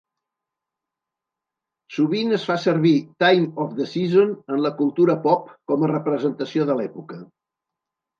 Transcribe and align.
Sovint 1.97 2.31
es 2.37 2.45
fa 2.51 2.55
servir 2.63 2.93
"Time 3.23 3.49
of 3.65 3.75
the 3.81 3.87
Season" 3.91 4.31
en 4.55 4.63
la 4.63 4.71
cultura 4.79 5.17
pop 5.27 5.53
com 5.73 5.85
a 5.85 5.91
representació 5.93 6.67
de 6.71 6.79
l'època. 6.81 7.21